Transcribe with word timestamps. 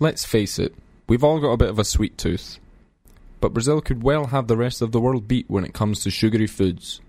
Let's 0.00 0.24
face 0.24 0.60
it, 0.60 0.76
we've 1.08 1.24
all 1.24 1.40
got 1.40 1.50
a 1.50 1.56
bit 1.56 1.70
of 1.70 1.80
a 1.80 1.84
sweet 1.84 2.16
tooth. 2.16 2.60
But 3.40 3.52
Brazil 3.52 3.80
could 3.80 4.04
well 4.04 4.26
have 4.26 4.46
the 4.46 4.56
rest 4.56 4.80
of 4.80 4.92
the 4.92 5.00
world 5.00 5.26
beat 5.26 5.50
when 5.50 5.64
it 5.64 5.74
comes 5.74 6.04
to 6.04 6.10
sugary 6.12 6.46
foods. 6.46 7.00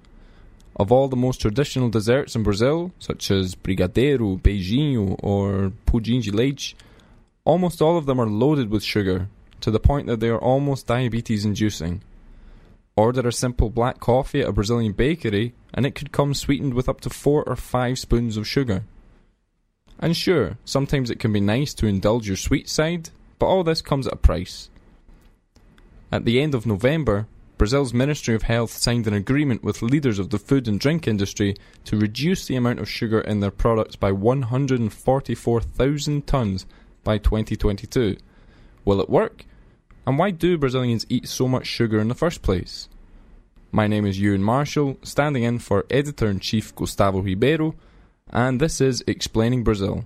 Of 0.76 0.92
all 0.92 1.08
the 1.08 1.16
most 1.16 1.40
traditional 1.40 1.90
desserts 1.90 2.36
in 2.36 2.42
Brazil, 2.42 2.92
such 2.98 3.30
as 3.30 3.54
brigadeiro, 3.54 4.42
beijinho, 4.42 5.20
or 5.22 5.72
pudim 5.86 6.24
de 6.24 6.32
leite, 6.32 6.74
almost 7.46 7.80
all 7.80 7.96
of 7.96 8.08
them 8.08 8.20
are 8.20 8.26
loaded 8.26 8.72
with 8.72 8.84
sugar, 8.84 9.30
to 9.62 9.70
the 9.70 9.80
point 9.80 10.08
that 10.08 10.20
they 10.20 10.30
are 10.30 10.42
almost 10.42 10.88
diabetes 10.88 11.46
inducing. 11.46 12.02
Order 12.96 13.28
a 13.28 13.32
simple 13.32 13.70
black 13.70 14.00
coffee 14.00 14.42
at 14.42 14.50
a 14.50 14.52
Brazilian 14.52 14.94
bakery, 14.94 15.54
and 15.76 15.86
it 15.86 15.94
could 15.94 16.12
come 16.12 16.34
sweetened 16.34 16.74
with 16.74 16.90
up 16.90 17.02
to 17.02 17.12
four 17.12 17.44
or 17.44 17.56
five 17.56 18.00
spoons 18.00 18.36
of 18.36 18.48
sugar. 18.48 18.84
And 20.00 20.16
sure, 20.16 20.58
sometimes 20.64 21.10
it 21.10 21.20
can 21.20 21.34
be 21.34 21.42
nice 21.42 21.74
to 21.76 21.86
indulge 21.86 22.28
your 22.28 22.38
sweet 22.38 22.70
side, 22.70 23.10
but 23.38 23.48
all 23.48 23.64
this 23.64 23.82
comes 23.82 24.08
at 24.08 24.14
a 24.14 24.18
price. 24.18 24.70
At 26.12 26.26
the 26.26 26.42
end 26.42 26.56
of 26.56 26.66
November, 26.66 27.28
Brazil's 27.58 27.94
Ministry 27.94 28.34
of 28.34 28.42
Health 28.44 28.72
signed 28.72 29.06
an 29.06 29.14
agreement 29.14 29.66
with 29.66 29.82
leaders 29.82 30.18
of 30.18 30.30
the 30.30 30.40
food 30.40 30.70
and 30.70 30.80
drink 30.80 31.08
industry 31.08 31.58
to 31.84 31.98
reduce 31.98 32.48
the 32.48 32.56
amount 32.56 32.80
of 32.80 32.90
sugar 32.90 33.20
in 33.20 33.42
their 33.42 33.52
products 33.52 33.98
by 33.98 34.14
144,000 34.14 36.26
tonnes 36.26 36.66
by 37.04 37.18
2022. 37.18 38.16
Will 38.86 39.02
it 39.02 39.10
work? 39.10 39.44
And 40.08 40.18
why 40.18 40.32
do 40.32 40.58
Brazilians 40.58 41.06
eat 41.10 41.28
so 41.28 41.50
much 41.50 41.68
sugar 41.68 42.00
in 42.00 42.08
the 42.08 42.16
first 42.16 42.42
place? 42.42 42.88
My 43.72 43.88
name 43.88 44.06
is 44.06 44.18
Euan 44.18 44.40
Marshall, 44.40 44.98
standing 45.04 45.44
in 45.44 45.60
for 45.60 45.86
Editor 45.90 46.30
in 46.30 46.40
Chief 46.40 46.74
Gustavo 46.74 47.20
Ribeiro, 47.20 47.76
and 48.32 48.60
this 48.60 48.80
is 48.82 49.04
Explaining 49.08 49.64
Brazil. 49.64 50.06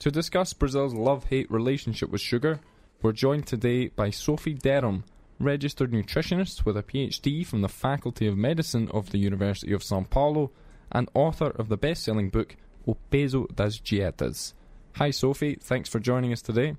To 0.00 0.10
discuss 0.10 0.52
Brazil's 0.52 0.94
love 0.94 1.24
hate 1.24 1.50
relationship 1.50 2.10
with 2.10 2.20
sugar, 2.20 2.60
we're 3.02 3.12
joined 3.12 3.46
today 3.46 3.88
by 3.88 4.10
Sophie 4.10 4.54
Deram, 4.54 5.02
registered 5.38 5.92
nutritionist 5.92 6.64
with 6.64 6.76
a 6.76 6.82
PhD 6.82 7.44
from 7.44 7.60
the 7.60 7.68
Faculty 7.68 8.26
of 8.26 8.36
Medicine 8.36 8.88
of 8.92 9.10
the 9.10 9.18
University 9.18 9.72
of 9.72 9.82
Sao 9.82 10.06
Paulo 10.08 10.52
and 10.92 11.08
author 11.12 11.50
of 11.50 11.68
the 11.68 11.76
best 11.76 12.04
selling 12.04 12.30
book 12.30 12.56
O 12.86 12.96
Peso 13.10 13.46
das 13.54 13.80
Dietas. 13.80 14.54
Hi, 14.94 15.10
Sophie. 15.10 15.58
Thanks 15.60 15.88
for 15.88 15.98
joining 15.98 16.32
us 16.32 16.40
today. 16.40 16.76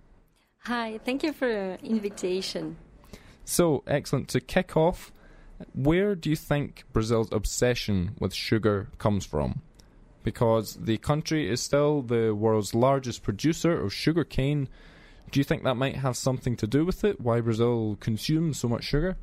Hi, 0.68 1.00
thank 1.06 1.24
you 1.24 1.32
for 1.32 1.48
the 1.48 1.80
invitation. 1.82 2.76
So, 3.46 3.84
excellent. 3.88 4.28
To 4.28 4.42
kick 4.42 4.76
off, 4.76 5.14
where 5.74 6.14
do 6.14 6.30
you 6.30 6.36
think 6.36 6.84
Brazil's 6.92 7.32
obsession 7.32 8.18
with 8.20 8.34
sugar 8.34 8.90
comes 8.98 9.26
from? 9.26 9.62
Because 10.26 10.76
the 10.76 10.98
country 10.98 11.50
is 11.50 11.62
still 11.62 12.02
the 12.02 12.36
world's 12.36 12.76
largest 12.76 13.24
producer 13.24 13.80
of 13.80 13.94
sugar 13.94 14.26
cane. 14.26 14.68
Do 15.32 15.40
you 15.40 15.46
think 15.46 15.64
that 15.64 15.76
might 15.76 15.96
have 15.96 16.18
something 16.18 16.58
to 16.58 16.68
do 16.68 16.84
with 16.84 17.06
it? 17.06 17.22
Why 17.22 17.40
Brazil 17.40 17.96
consumes 18.02 18.60
so 18.60 18.68
much 18.68 18.84
sugar? 18.84 19.16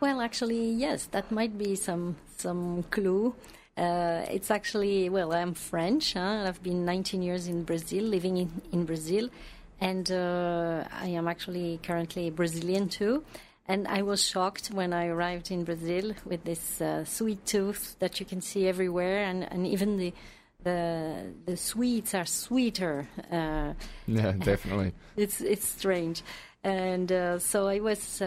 Well, 0.00 0.20
actually, 0.20 0.72
yes, 0.72 1.06
that 1.06 1.32
might 1.32 1.56
be 1.56 1.74
some 1.74 2.16
some 2.36 2.82
clue. 2.90 3.34
Uh, 3.78 4.26
it's 4.30 4.50
actually 4.50 5.08
well, 5.08 5.32
I'm 5.32 5.54
French. 5.54 6.12
Huh? 6.12 6.44
I've 6.46 6.62
been 6.62 6.84
19 6.84 7.22
years 7.22 7.48
in 7.48 7.64
Brazil, 7.64 8.04
living 8.04 8.36
in, 8.36 8.60
in 8.72 8.84
Brazil, 8.84 9.30
and 9.82 10.12
uh, 10.12 10.84
I 10.92 11.08
am 11.08 11.26
actually 11.26 11.80
currently 11.82 12.30
Brazilian 12.30 12.88
too. 12.88 13.24
And 13.66 13.88
I 13.88 14.02
was 14.02 14.22
shocked 14.22 14.68
when 14.68 14.92
I 14.92 15.06
arrived 15.06 15.50
in 15.50 15.64
Brazil 15.64 16.14
with 16.24 16.44
this 16.44 16.80
uh, 16.80 17.04
sweet 17.04 17.44
tooth 17.46 17.96
that 17.98 18.20
you 18.20 18.26
can 18.26 18.40
see 18.40 18.68
everywhere, 18.68 19.24
and, 19.24 19.42
and 19.52 19.66
even 19.66 19.98
the 19.98 20.12
the 20.62 21.32
the 21.46 21.56
sweets 21.56 22.14
are 22.14 22.26
sweeter. 22.26 23.08
Uh, 23.30 23.72
yeah, 24.06 24.32
definitely. 24.32 24.92
it's 25.16 25.40
it's 25.40 25.66
strange, 25.66 26.22
and 26.62 27.10
uh, 27.10 27.38
so 27.38 27.66
I 27.66 27.80
was. 27.80 28.22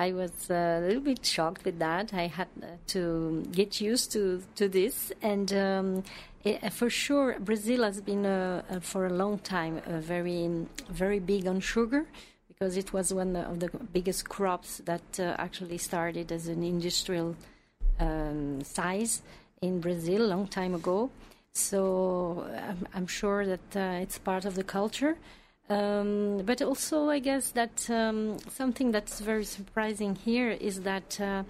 I 0.00 0.12
was 0.12 0.48
a 0.48 0.80
little 0.80 1.02
bit 1.02 1.26
shocked 1.26 1.62
with 1.66 1.78
that. 1.78 2.14
I 2.14 2.26
had 2.28 2.48
to 2.94 3.46
get 3.52 3.82
used 3.82 4.10
to, 4.12 4.42
to 4.54 4.66
this, 4.66 5.12
and 5.20 5.52
um, 5.52 6.04
it, 6.42 6.72
for 6.72 6.88
sure, 6.88 7.36
Brazil 7.38 7.82
has 7.82 8.00
been 8.00 8.24
uh, 8.24 8.62
uh, 8.70 8.80
for 8.80 9.04
a 9.04 9.10
long 9.10 9.40
time 9.40 9.82
uh, 9.86 10.00
very 10.00 10.66
very 10.88 11.20
big 11.20 11.46
on 11.46 11.60
sugar 11.60 12.06
because 12.48 12.78
it 12.78 12.94
was 12.94 13.12
one 13.12 13.36
of 13.36 13.60
the 13.60 13.68
biggest 13.92 14.26
crops 14.26 14.78
that 14.86 15.20
uh, 15.20 15.36
actually 15.36 15.76
started 15.76 16.32
as 16.32 16.48
an 16.48 16.62
industrial 16.62 17.36
um, 17.98 18.64
size 18.64 19.20
in 19.60 19.80
Brazil 19.80 20.22
a 20.24 20.30
long 20.34 20.46
time 20.46 20.74
ago. 20.74 21.10
So 21.52 22.46
I'm, 22.68 22.86
I'm 22.94 23.06
sure 23.06 23.44
that 23.44 23.76
uh, 23.76 24.02
it's 24.04 24.16
part 24.16 24.46
of 24.46 24.54
the 24.54 24.64
culture. 24.64 25.18
Um, 25.70 26.42
but 26.44 26.60
also, 26.62 27.08
I 27.08 27.20
guess 27.20 27.52
that 27.52 27.88
um, 27.88 28.38
something 28.48 28.90
that's 28.90 29.20
very 29.20 29.44
surprising 29.44 30.16
here 30.16 30.50
is 30.50 30.80
that 30.80 31.20
uh, 31.20 31.44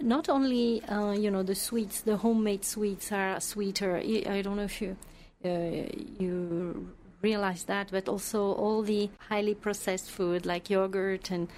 not 0.00 0.30
only 0.30 0.82
uh, 0.84 1.12
you 1.12 1.30
know 1.30 1.42
the 1.42 1.54
sweets, 1.54 2.00
the 2.00 2.16
homemade 2.16 2.64
sweets 2.64 3.12
are 3.12 3.38
sweeter. 3.40 3.98
I 3.98 4.40
don't 4.40 4.56
know 4.56 4.62
if 4.62 4.80
you 4.80 4.96
uh, 5.44 5.84
you 6.18 6.94
realize 7.20 7.64
that, 7.64 7.90
but 7.90 8.08
also 8.08 8.52
all 8.54 8.80
the 8.80 9.10
highly 9.28 9.54
processed 9.54 10.10
food 10.10 10.46
like 10.46 10.70
yogurt 10.70 11.30
and 11.30 11.48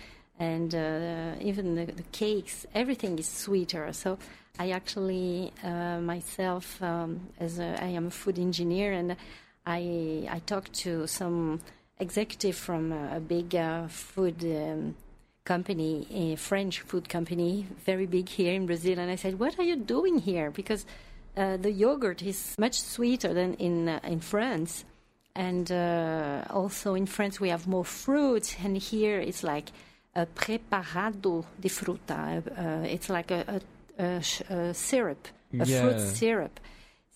and 0.41 0.75
uh, 0.75 1.34
even 1.41 1.76
the, 1.76 1.87
the, 1.87 2.03
cakes, 2.11 2.66
everything 2.75 3.16
is 3.21 3.28
sweeter. 3.28 3.93
So 3.93 4.19
I 4.59 4.71
actually 4.71 5.53
uh, 5.62 6.00
myself, 6.00 6.82
um, 6.82 7.28
as 7.38 7.61
a, 7.61 7.81
I 7.81 7.87
am 7.87 8.09
a 8.09 8.11
food 8.11 8.41
engineer, 8.41 8.93
and 8.93 9.16
I 9.65 10.26
I 10.28 10.41
talked 10.41 10.72
to 10.84 11.06
some 11.06 11.61
executive 11.99 12.56
from 12.56 12.93
a, 12.93 13.16
a 13.16 13.21
big 13.21 13.55
uh, 13.55 13.87
food 13.88 14.43
um, 14.44 14.94
company, 15.44 16.06
a 16.10 16.37
French 16.37 16.81
food 16.81 17.09
company, 17.09 17.66
very 17.84 18.06
big 18.06 18.28
here 18.28 18.53
in 18.55 18.66
Brazil, 18.66 18.99
and 18.99 19.10
I 19.10 19.16
said, 19.16 19.38
"What 19.38 19.59
are 19.59 19.62
you 19.65 19.77
doing 19.77 20.19
here?" 20.19 20.50
Because 20.50 20.87
uh, 21.37 21.56
the 21.56 21.71
yogurt 21.71 22.22
is 22.22 22.55
much 22.59 22.81
sweeter 22.81 23.34
than 23.34 23.55
in 23.55 23.88
uh, 23.88 24.00
in 24.05 24.21
France, 24.21 24.84
and 25.34 25.71
uh, 25.71 26.44
also 26.50 26.94
in 26.94 27.06
France 27.06 27.41
we 27.41 27.50
have 27.50 27.66
more 27.66 27.84
fruits, 27.84 28.56
and 28.65 28.76
here 28.76 29.21
it's 29.21 29.43
like 29.43 29.71
a 30.16 30.26
preparado 30.26 31.44
de 31.61 31.69
fruta. 31.69 32.43
Uh, 32.56 32.87
it's 32.87 33.09
like 33.11 33.31
a, 33.31 33.61
a, 33.99 34.21
a 34.55 34.75
syrup, 34.75 35.28
a 35.53 35.66
Yeah. 35.66 35.81
fruit 35.81 36.00
syrup. 36.00 36.61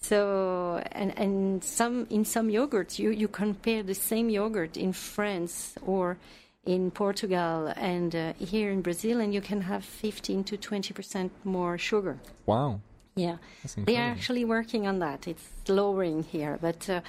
So 0.00 0.82
and 0.92 1.18
and 1.18 1.64
some 1.64 2.06
in 2.10 2.24
some 2.24 2.48
yogurts 2.48 2.98
you, 2.98 3.10
you 3.10 3.28
compare 3.28 3.82
the 3.82 3.94
same 3.94 4.28
yogurt 4.28 4.76
in 4.76 4.92
France 4.92 5.74
or 5.84 6.18
in 6.64 6.90
Portugal 6.90 7.72
and 7.76 8.14
uh, 8.14 8.32
here 8.34 8.70
in 8.70 8.82
Brazil 8.82 9.20
and 9.20 9.34
you 9.34 9.40
can 9.40 9.62
have 9.62 9.84
15 9.84 10.44
to 10.44 10.56
20 10.56 10.94
percent 10.94 11.32
more 11.44 11.78
sugar. 11.78 12.18
Wow. 12.46 12.80
Yeah, 13.16 13.38
they 13.76 13.96
are 13.96 14.10
actually 14.10 14.44
working 14.44 14.86
on 14.86 15.00
that. 15.00 15.26
It's 15.26 15.48
lowering 15.66 16.22
here, 16.22 16.56
but 16.62 16.88
uh, 16.88 17.00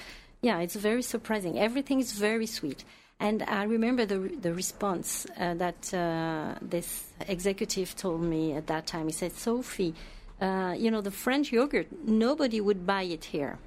yeah, 0.42 0.58
it's 0.58 0.74
very 0.74 1.02
surprising. 1.02 1.56
Everything 1.56 2.00
is 2.00 2.12
very 2.12 2.46
sweet. 2.46 2.84
And 3.20 3.44
I 3.44 3.64
remember 3.64 4.06
the 4.06 4.18
the 4.18 4.52
response 4.52 5.26
uh, 5.38 5.54
that 5.54 5.94
uh, 5.94 6.54
this 6.62 7.04
executive 7.28 7.94
told 7.94 8.22
me 8.22 8.54
at 8.54 8.66
that 8.66 8.86
time. 8.86 9.06
He 9.06 9.12
said, 9.12 9.32
"Sophie, 9.32 9.94
uh, 10.40 10.74
you 10.76 10.90
know 10.90 11.00
the 11.00 11.10
French 11.10 11.52
yogurt. 11.52 11.88
Nobody 12.06 12.60
would 12.60 12.86
buy 12.86 13.02
it 13.02 13.24
here, 13.26 13.58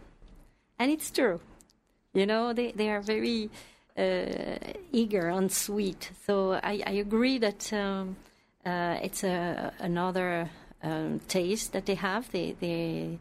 and 0.79 0.91
it's 0.91 1.11
true. 1.11 1.39
You 2.13 2.25
know 2.25 2.53
they 2.53 2.71
they 2.71 2.89
are 2.89 3.01
very 3.01 3.49
uh, 3.97 4.57
eager 4.91 5.29
on 5.29 5.49
sweet. 5.49 6.11
So 6.25 6.53
I, 6.53 6.81
I 6.85 6.91
agree 6.93 7.37
that 7.39 7.71
um, 7.73 8.15
uh, 8.65 8.97
it's 9.01 9.23
a, 9.23 9.73
another 9.79 10.49
um, 10.81 11.19
taste 11.27 11.73
that 11.73 11.85
they 11.85 11.95
have. 11.95 12.31
They 12.31 12.55
they 12.59 13.19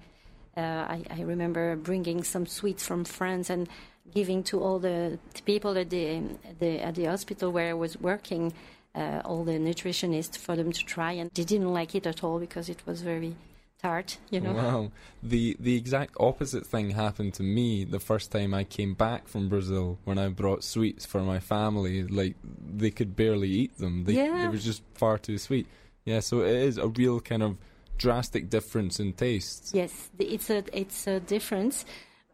uh, 0.56 0.60
I, 0.60 1.04
I 1.10 1.20
remember 1.22 1.76
bringing 1.76 2.24
some 2.24 2.46
sweets 2.46 2.86
from 2.86 3.04
France 3.04 3.50
and 3.50 3.68
giving 4.14 4.42
to 4.44 4.62
all 4.62 4.78
the 4.78 5.18
people 5.44 5.78
at 5.78 5.90
the, 5.90 6.22
the 6.58 6.80
at 6.80 6.94
the 6.94 7.06
hospital 7.06 7.50
where 7.50 7.70
I 7.70 7.74
was 7.74 7.98
working, 7.98 8.52
uh, 8.94 9.22
all 9.24 9.44
the 9.44 9.52
nutritionists 9.52 10.36
for 10.36 10.56
them 10.56 10.72
to 10.72 10.84
try, 10.84 11.12
and 11.12 11.30
they 11.34 11.44
didn't 11.44 11.72
like 11.72 11.94
it 11.94 12.06
at 12.06 12.22
all 12.22 12.38
because 12.38 12.68
it 12.68 12.82
was 12.86 13.00
very 13.02 13.34
tart, 13.82 14.18
you 14.30 14.40
know. 14.40 14.52
Wow. 14.52 14.92
The 15.22 15.56
the 15.58 15.76
exact 15.76 16.14
opposite 16.20 16.64
thing 16.66 16.90
happened 16.90 17.34
to 17.34 17.42
me 17.42 17.84
the 17.84 18.00
first 18.00 18.30
time 18.30 18.54
I 18.54 18.64
came 18.64 18.94
back 18.94 19.28
from 19.28 19.48
Brazil 19.48 19.98
when 20.04 20.18
I 20.18 20.28
brought 20.28 20.62
sweets 20.64 21.04
for 21.06 21.20
my 21.22 21.40
family. 21.40 22.04
Like 22.04 22.36
they 22.76 22.90
could 22.90 23.16
barely 23.16 23.48
eat 23.48 23.78
them. 23.78 24.04
They, 24.04 24.14
Yeah. 24.14 24.42
they 24.42 24.48
were 24.48 24.56
just 24.56 24.82
far 24.94 25.18
too 25.18 25.38
sweet. 25.38 25.66
Yeah, 26.04 26.20
so 26.20 26.40
it 26.40 26.56
is 26.56 26.78
a 26.78 26.88
real 26.88 27.20
kind 27.20 27.42
of 27.42 27.56
drastic 27.98 28.48
difference 28.50 28.98
in 29.00 29.12
tastes. 29.12 29.72
Yes, 29.74 30.10
it's 30.18 30.50
a 30.50 30.64
it's 30.72 31.06
a 31.06 31.20
difference, 31.20 31.84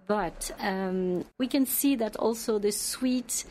but 0.07 0.51
um, 0.61 1.25
we 1.39 1.47
can 1.47 1.67
see 1.67 1.97
that 1.97 2.17
also 2.17 2.59
the 2.59 2.73
sweet 2.73 3.45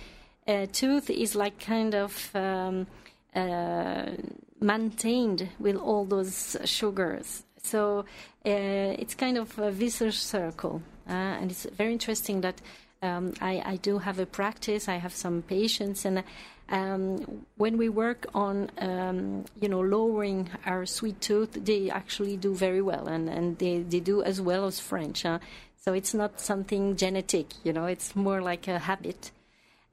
uh, 0.47 0.65
tooth 0.71 1.09
is 1.09 1.35
like 1.35 1.59
kind 1.59 1.93
of 1.93 2.31
um, 2.35 2.87
uh, 3.35 4.11
maintained 4.59 5.49
with 5.59 5.75
all 5.75 6.05
those 6.05 6.57
sugars. 6.65 7.43
So 7.67 8.05
uh, 8.45 9.01
it's 9.01 9.15
kind 9.15 9.37
of 9.37 9.57
a 9.59 9.71
vicious 9.71 10.17
circle, 10.17 10.81
uh, 11.09 11.11
and 11.39 11.51
it's 11.51 11.65
very 11.77 11.91
interesting 11.91 12.41
that 12.41 12.61
um, 13.01 13.33
I, 13.41 13.61
I, 13.65 13.75
do 13.75 13.99
have 13.99 14.19
a 14.19 14.25
practice. 14.25 14.87
I 14.87 14.95
have 14.95 15.13
some 15.13 15.41
patients, 15.41 16.05
and 16.05 16.23
um, 16.69 17.45
when 17.57 17.77
we 17.77 17.89
work 17.89 18.25
on 18.33 18.71
um, 18.79 19.45
you 19.61 19.69
know 19.69 19.81
lowering 19.81 20.49
our 20.65 20.85
sweet 20.85 21.21
tooth, 21.21 21.53
they 21.53 21.89
actually 21.89 22.37
do 22.37 22.55
very 22.55 22.81
well, 22.81 23.07
and, 23.07 23.29
and 23.29 23.57
they, 23.59 23.79
they 23.79 23.99
do 23.99 24.23
as 24.23 24.41
well 24.41 24.65
as 24.65 24.79
French. 24.79 25.23
Huh? 25.23 25.39
So 25.83 25.93
it's 25.93 26.13
not 26.13 26.39
something 26.41 26.95
genetic, 26.95 27.47
you 27.63 27.73
know. 27.73 27.85
It's 27.85 28.15
more 28.15 28.41
like 28.41 28.67
a 28.67 28.79
habit. 28.79 29.31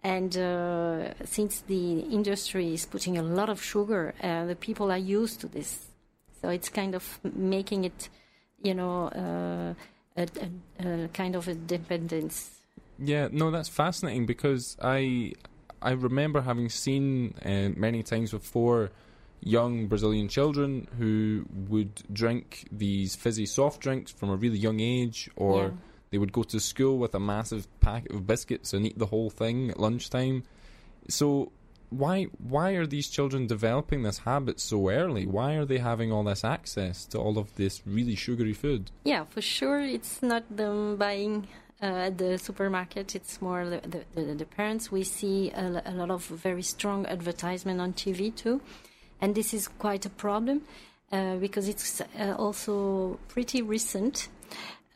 And 0.02 0.36
uh, 0.36 1.14
since 1.24 1.60
the 1.60 2.00
industry 2.00 2.74
is 2.74 2.84
putting 2.84 3.16
a 3.16 3.22
lot 3.22 3.48
of 3.48 3.62
sugar, 3.62 4.14
uh, 4.22 4.44
the 4.44 4.56
people 4.56 4.92
are 4.92 4.98
used 4.98 5.40
to 5.40 5.46
this. 5.46 5.86
So 6.44 6.50
it's 6.50 6.68
kind 6.68 6.94
of 6.94 7.20
making 7.34 7.84
it, 7.84 8.10
you 8.62 8.74
know, 8.74 9.08
uh, 9.08 9.72
a, 10.20 10.28
a, 10.78 11.04
a, 11.04 11.08
kind 11.08 11.36
of 11.36 11.48
a 11.48 11.54
dependence. 11.54 12.60
Yeah, 12.98 13.28
no, 13.32 13.50
that's 13.50 13.70
fascinating 13.70 14.26
because 14.26 14.76
I 14.82 15.32
I 15.80 15.92
remember 15.92 16.42
having 16.42 16.68
seen 16.68 17.32
uh, 17.42 17.70
many 17.80 18.02
times 18.02 18.32
before 18.32 18.90
young 19.40 19.86
Brazilian 19.86 20.28
children 20.28 20.86
who 20.98 21.46
would 21.70 22.02
drink 22.12 22.68
these 22.70 23.16
fizzy 23.16 23.46
soft 23.46 23.80
drinks 23.80 24.12
from 24.12 24.28
a 24.28 24.36
really 24.36 24.58
young 24.58 24.80
age, 24.80 25.30
or 25.36 25.62
yeah. 25.62 25.70
they 26.10 26.18
would 26.18 26.32
go 26.32 26.42
to 26.42 26.60
school 26.60 26.98
with 26.98 27.14
a 27.14 27.20
massive 27.20 27.66
packet 27.80 28.12
of 28.12 28.26
biscuits 28.26 28.74
and 28.74 28.84
eat 28.84 28.98
the 28.98 29.06
whole 29.06 29.30
thing 29.30 29.70
at 29.70 29.80
lunchtime. 29.80 30.42
So 31.08 31.52
why 31.98 32.24
why 32.38 32.72
are 32.72 32.86
these 32.86 33.08
children 33.08 33.46
developing 33.46 34.02
this 34.02 34.18
habit 34.18 34.60
so 34.60 34.88
early? 34.88 35.26
Why 35.26 35.54
are 35.54 35.64
they 35.64 35.78
having 35.78 36.12
all 36.12 36.24
this 36.24 36.44
access 36.44 37.04
to 37.06 37.18
all 37.18 37.38
of 37.38 37.54
this 37.56 37.82
really 37.86 38.16
sugary 38.16 38.52
food? 38.52 38.90
Yeah, 39.04 39.24
for 39.24 39.40
sure, 39.40 39.80
it's 39.80 40.22
not 40.22 40.44
them 40.54 40.96
buying 40.96 41.46
uh, 41.82 42.08
at 42.08 42.18
the 42.18 42.38
supermarket. 42.38 43.14
It's 43.14 43.40
more 43.40 43.64
the, 43.68 44.04
the, 44.14 44.34
the 44.34 44.44
parents. 44.44 44.90
We 44.90 45.04
see 45.04 45.50
a, 45.50 45.82
a, 45.86 45.92
lot 45.92 46.10
of 46.10 46.24
very 46.24 46.62
strong 46.62 47.06
advertisement 47.06 47.80
on 47.80 47.92
TV 47.92 48.34
too, 48.34 48.60
and 49.20 49.34
this 49.34 49.54
is 49.54 49.68
quite 49.68 50.04
a 50.06 50.10
problem 50.10 50.62
uh, 51.12 51.36
because 51.36 51.68
it's 51.68 52.00
uh, 52.00 52.34
also 52.38 53.18
pretty 53.28 53.62
recent. 53.62 54.28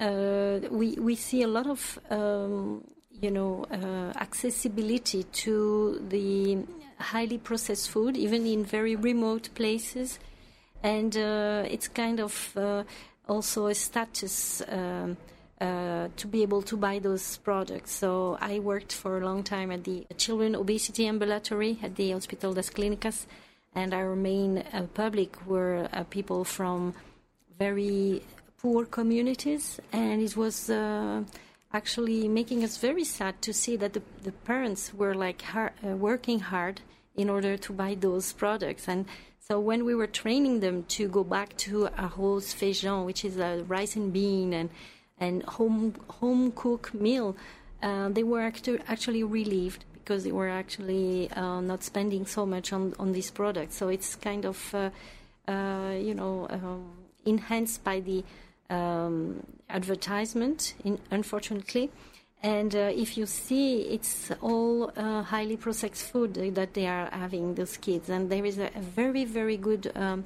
Uh, 0.00 0.60
we 0.70 0.92
we 0.92 1.14
see 1.16 1.42
a 1.42 1.48
lot 1.48 1.66
of 1.66 1.98
um, 2.10 2.84
you 3.20 3.30
know 3.30 3.64
uh, 3.70 4.12
accessibility 4.18 5.24
to 5.24 6.00
the 6.08 6.58
highly 6.98 7.38
processed 7.38 7.90
food, 7.90 8.16
even 8.16 8.46
in 8.46 8.64
very 8.64 8.96
remote 8.96 9.48
places, 9.54 10.18
and 10.82 11.16
uh, 11.16 11.64
it's 11.68 11.88
kind 11.88 12.20
of 12.20 12.56
also 13.26 13.66
a 13.66 13.74
status. 13.74 14.62
Um, 14.68 15.16
uh, 15.60 16.06
to 16.16 16.28
be 16.28 16.42
able 16.42 16.62
to 16.62 16.76
buy 16.76 17.00
those 17.00 17.38
products. 17.38 17.90
So 17.90 18.38
I 18.40 18.60
worked 18.60 18.92
for 18.92 19.18
a 19.18 19.24
long 19.24 19.42
time 19.42 19.72
at 19.72 19.82
the 19.82 20.06
Children 20.16 20.54
Obesity 20.54 21.04
Ambulatory 21.08 21.80
at 21.82 21.96
the 21.96 22.12
Hospital 22.12 22.52
das 22.54 22.70
Clínicas, 22.70 23.26
and 23.74 23.92
our 23.92 24.14
main 24.14 24.58
uh, 24.58 24.86
public 24.94 25.36
were 25.48 25.88
uh, 25.92 26.04
people 26.04 26.44
from 26.44 26.94
very 27.58 28.22
poor 28.58 28.84
communities, 28.84 29.80
and 29.92 30.22
it 30.22 30.36
was 30.36 30.70
uh, 30.70 31.24
actually 31.72 32.28
making 32.28 32.64
us 32.64 32.76
very 32.78 33.04
sad 33.04 33.40
to 33.42 33.52
see 33.52 33.76
that 33.76 33.92
the, 33.92 34.02
the 34.22 34.32
parents 34.32 34.94
were 34.94 35.14
like 35.14 35.42
hard, 35.42 35.72
uh, 35.84 35.96
working 35.96 36.40
hard 36.40 36.80
in 37.14 37.28
order 37.28 37.56
to 37.56 37.72
buy 37.72 37.94
those 37.94 38.32
products 38.32 38.88
and 38.88 39.06
so 39.50 39.58
when 39.58 39.86
we 39.86 39.94
were 39.94 40.06
training 40.06 40.60
them 40.60 40.84
to 40.88 41.08
go 41.08 41.24
back 41.24 41.56
to 41.64 41.86
a 41.86 41.90
arroz 41.90 42.54
feijão, 42.54 43.06
which 43.06 43.24
is 43.24 43.38
a 43.38 43.64
rice 43.66 43.96
and 43.96 44.12
bean, 44.12 44.52
and 44.52 44.68
and 45.18 45.42
home 45.44 45.94
home 46.20 46.52
cooked 46.52 46.92
meal, 46.92 47.34
uh, 47.82 48.10
they 48.10 48.22
were 48.22 48.42
actu- 48.42 48.78
actually 48.86 49.24
relieved 49.24 49.86
because 49.94 50.24
they 50.24 50.32
were 50.32 50.50
actually 50.50 51.30
uh, 51.30 51.62
not 51.62 51.82
spending 51.82 52.26
so 52.26 52.44
much 52.44 52.74
on 52.74 52.94
on 52.98 53.12
these 53.12 53.30
products. 53.30 53.76
So 53.76 53.88
it's 53.88 54.16
kind 54.16 54.44
of 54.44 54.74
uh, 54.74 54.90
uh 55.50 55.94
you 55.98 56.12
know 56.12 56.46
um, 56.50 56.92
enhanced 57.24 57.82
by 57.82 58.00
the 58.00 58.24
um, 58.70 59.42
advertisement, 59.68 60.74
in, 60.84 60.98
unfortunately. 61.10 61.90
And 62.42 62.74
uh, 62.74 62.92
if 62.94 63.16
you 63.18 63.26
see, 63.26 63.82
it's 63.82 64.30
all 64.40 64.92
uh, 64.96 65.22
highly 65.22 65.56
processed 65.56 66.10
food 66.10 66.34
that 66.54 66.74
they 66.74 66.86
are 66.86 67.08
having, 67.10 67.54
those 67.54 67.76
kids. 67.76 68.08
And 68.08 68.30
there 68.30 68.44
is 68.44 68.58
a, 68.58 68.70
a 68.74 68.80
very, 68.80 69.24
very 69.24 69.56
good 69.56 69.90
um, 69.96 70.24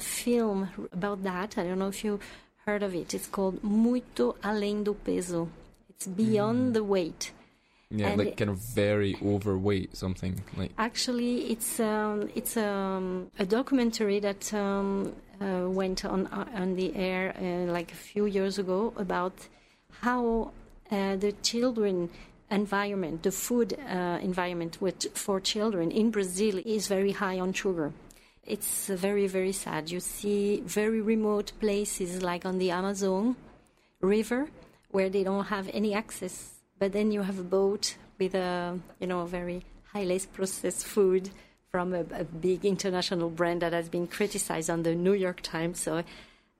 film 0.00 0.70
about 0.92 1.22
that. 1.24 1.58
I 1.58 1.64
don't 1.64 1.78
know 1.78 1.88
if 1.88 2.02
you 2.04 2.20
heard 2.64 2.82
of 2.82 2.94
it. 2.94 3.14
It's 3.14 3.28
called 3.28 3.62
Muito 3.62 4.34
Além 4.42 4.82
do 4.82 4.94
Peso. 4.94 5.48
It's 5.90 6.06
beyond 6.06 6.70
mm. 6.70 6.74
the 6.74 6.84
weight. 6.84 7.32
Yeah, 7.98 8.08
and 8.08 8.18
like 8.18 8.36
kind 8.36 8.50
of 8.50 8.58
very 8.58 9.16
overweight, 9.24 9.96
something 9.96 10.42
like. 10.56 10.72
Actually, 10.78 11.50
it's 11.52 11.80
um, 11.80 12.28
it's 12.34 12.56
um, 12.56 13.30
a 13.38 13.46
documentary 13.46 14.20
that 14.20 14.52
um, 14.54 15.12
uh, 15.40 15.68
went 15.68 16.04
on 16.04 16.26
uh, 16.28 16.46
on 16.54 16.76
the 16.76 16.94
air 16.94 17.34
uh, 17.36 17.72
like 17.72 17.92
a 17.92 17.96
few 17.96 18.26
years 18.26 18.58
ago 18.58 18.92
about 18.96 19.34
how 20.02 20.52
uh, 20.90 21.16
the 21.16 21.32
children 21.42 22.10
environment, 22.50 23.22
the 23.22 23.32
food 23.32 23.76
uh, 23.88 24.18
environment 24.22 24.80
with, 24.80 25.16
for 25.16 25.40
children 25.40 25.90
in 25.90 26.10
Brazil 26.10 26.60
is 26.64 26.86
very 26.86 27.10
high 27.12 27.40
on 27.40 27.52
sugar 27.52 27.92
it's 28.46 28.86
very, 28.86 29.26
very 29.26 29.52
sad. 29.52 29.90
You 29.90 30.00
see 30.00 30.62
very 30.64 31.00
remote 31.00 31.52
places 31.60 32.22
like 32.22 32.46
on 32.46 32.58
the 32.58 32.70
Amazon 32.70 33.36
River 34.00 34.48
where 34.90 35.08
they 35.08 35.24
don't 35.24 35.46
have 35.46 35.68
any 35.74 35.92
access, 35.94 36.55
but 36.78 36.92
then 36.92 37.10
you 37.10 37.22
have 37.22 37.38
a 37.38 37.42
boat 37.42 37.96
with 38.18 38.34
a, 38.34 38.78
you 39.00 39.06
know, 39.06 39.24
very 39.26 39.64
highly 39.92 40.20
processed 40.32 40.86
food 40.86 41.30
from 41.70 41.92
a, 41.92 42.00
a, 42.12 42.24
big 42.24 42.64
international 42.64 43.28
brand 43.30 43.62
that 43.62 43.72
has 43.72 43.88
been 43.88 44.06
criticized 44.06 44.70
on 44.70 44.82
the 44.82 44.94
New 44.94 45.12
York 45.12 45.40
Times. 45.42 45.80
So, 45.80 46.02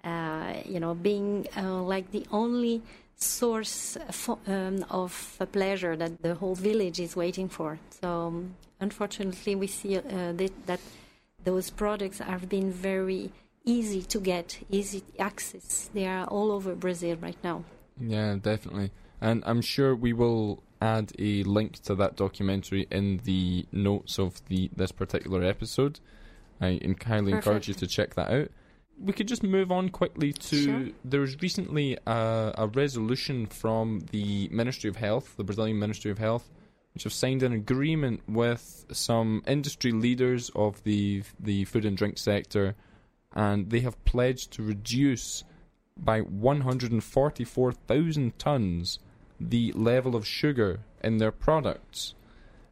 uh, 0.04 0.54
you 0.64 0.80
know, 0.80 0.94
being 0.94 1.46
uh, 1.56 1.82
like 1.82 2.10
the 2.10 2.26
only 2.30 2.82
source 3.16 3.96
for, 4.10 4.38
um, 4.46 4.84
of 4.90 5.38
pleasure 5.52 5.96
that 5.96 6.22
the 6.22 6.34
whole 6.34 6.54
village 6.54 7.00
is 7.00 7.16
waiting 7.16 7.48
for. 7.48 7.78
So, 8.00 8.08
um, 8.08 8.54
unfortunately, 8.80 9.54
we 9.54 9.66
see 9.66 9.96
uh, 9.96 10.02
that, 10.32 10.52
that 10.66 10.80
those 11.44 11.70
products 11.70 12.18
have 12.18 12.48
been 12.48 12.70
very 12.70 13.32
easy 13.64 14.02
to 14.02 14.20
get, 14.20 14.58
easy 14.70 15.02
access. 15.18 15.90
They 15.92 16.06
are 16.06 16.24
all 16.26 16.52
over 16.52 16.74
Brazil 16.74 17.16
right 17.16 17.38
now. 17.42 17.64
Yeah, 18.00 18.36
definitely. 18.40 18.90
And 19.20 19.42
I'm 19.46 19.60
sure 19.60 19.94
we 19.94 20.12
will 20.12 20.62
add 20.80 21.12
a 21.18 21.42
link 21.44 21.80
to 21.82 21.94
that 21.94 22.16
documentary 22.16 22.86
in 22.90 23.20
the 23.24 23.66
notes 23.72 24.18
of 24.18 24.44
the 24.46 24.70
this 24.74 24.92
particular 24.92 25.42
episode. 25.42 26.00
I 26.60 26.64
highly 26.64 26.80
Perfect. 26.84 27.28
encourage 27.28 27.68
you 27.68 27.74
to 27.74 27.86
check 27.86 28.14
that 28.14 28.30
out. 28.30 28.50
We 28.98 29.12
could 29.12 29.28
just 29.28 29.42
move 29.42 29.70
on 29.70 29.90
quickly 29.90 30.32
to 30.32 30.64
sure. 30.64 30.88
there 31.04 31.20
was 31.20 31.42
recently 31.42 31.98
a, 32.06 32.54
a 32.56 32.66
resolution 32.66 33.44
from 33.46 34.06
the 34.10 34.48
Ministry 34.48 34.88
of 34.88 34.96
Health, 34.96 35.34
the 35.36 35.44
Brazilian 35.44 35.78
Ministry 35.78 36.10
of 36.10 36.16
Health, 36.18 36.50
which 36.94 37.04
have 37.04 37.12
signed 37.12 37.42
an 37.42 37.52
agreement 37.52 38.22
with 38.26 38.86
some 38.90 39.42
industry 39.46 39.92
leaders 39.92 40.50
of 40.54 40.82
the 40.84 41.22
the 41.38 41.66
food 41.66 41.84
and 41.84 41.94
drink 41.96 42.16
sector, 42.16 42.74
and 43.34 43.68
they 43.68 43.80
have 43.80 44.02
pledged 44.06 44.52
to 44.52 44.62
reduce 44.62 45.44
by 45.98 46.20
144,000 46.20 48.38
tons 48.38 48.98
the 49.40 49.72
level 49.72 50.16
of 50.16 50.26
sugar 50.26 50.80
in 51.02 51.18
their 51.18 51.32
products. 51.32 52.14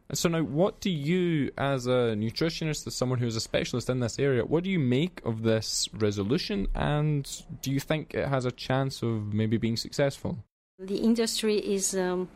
And 0.07 0.17
so 0.17 0.29
now, 0.29 0.43
what 0.43 0.79
do 0.81 0.91
you, 0.91 1.51
as 1.57 1.87
a 1.87 2.13
nutritionist, 2.15 2.85
as 2.85 2.95
someone 2.95 3.17
who's 3.17 3.35
a 3.35 3.41
specialist 3.41 3.89
in 3.89 4.01
this 4.01 4.19
area, 4.19 4.45
what 4.45 4.63
do 4.63 4.69
you 4.69 4.77
make 4.77 5.19
of 5.25 5.41
this 5.41 5.89
resolution, 5.93 6.67
and 6.75 7.27
do 7.61 7.71
you 7.71 7.79
think 7.79 8.13
it 8.13 8.27
has 8.27 8.45
a 8.45 8.51
chance 8.51 9.01
of 9.01 9.33
maybe 9.33 9.57
being 9.57 9.77
successful? 9.77 10.37
The 10.77 10.97
industry 10.97 11.57
is 11.57 11.95
um, 11.95 12.27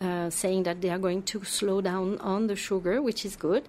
uh, 0.00 0.28
saying 0.28 0.64
that 0.64 0.82
they 0.82 0.90
are 0.90 0.98
going 0.98 1.22
to 1.22 1.44
slow 1.44 1.80
down 1.80 2.18
on 2.18 2.48
the 2.48 2.56
sugar, 2.56 3.00
which 3.00 3.24
is 3.24 3.36
good. 3.36 3.64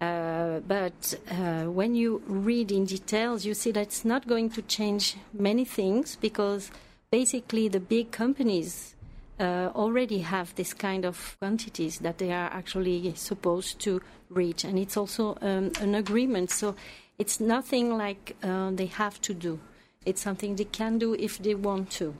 Uh, 0.00 0.60
but 0.66 1.14
uh, 1.30 1.64
when 1.64 1.94
you 1.94 2.22
read 2.26 2.70
in 2.70 2.84
details, 2.84 3.46
you 3.46 3.54
see 3.54 3.70
that 3.70 3.80
it's 3.82 4.04
not 4.04 4.26
going 4.26 4.50
to 4.50 4.60
change 4.62 5.16
many 5.32 5.64
things 5.64 6.16
because 6.16 6.70
basically 7.10 7.68
the 7.68 7.80
big 7.80 8.10
companies 8.10 8.95
uh, 9.38 9.70
already 9.74 10.18
have 10.18 10.54
this 10.54 10.72
kind 10.74 11.04
of 11.04 11.36
quantities 11.38 11.98
that 11.98 12.18
they 12.18 12.32
are 12.32 12.50
actually 12.52 13.12
supposed 13.14 13.78
to 13.80 14.00
reach, 14.30 14.64
and 14.64 14.78
it's 14.78 14.96
also 14.96 15.36
um, 15.42 15.70
an 15.80 15.94
agreement. 15.94 16.50
So 16.50 16.74
it's 17.18 17.40
nothing 17.40 17.96
like 17.96 18.36
uh, 18.42 18.70
they 18.72 18.86
have 18.86 19.20
to 19.22 19.34
do. 19.34 19.58
It's 20.04 20.22
something 20.22 20.56
they 20.56 20.64
can 20.64 20.98
do 20.98 21.14
if 21.14 21.38
they 21.38 21.54
want 21.54 21.90
to. 21.92 22.14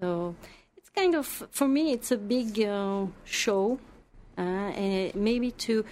So 0.00 0.34
it's 0.76 0.90
kind 0.90 1.14
of, 1.14 1.26
for 1.50 1.68
me, 1.68 1.92
it's 1.92 2.10
a 2.10 2.16
big 2.16 2.60
uh, 2.60 3.06
show, 3.24 3.78
uh, 4.38 4.40
and 4.40 5.14
maybe 5.14 5.50
to 5.52 5.84